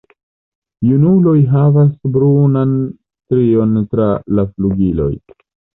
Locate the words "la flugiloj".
4.37-5.15